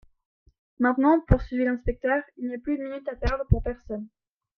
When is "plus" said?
2.57-2.73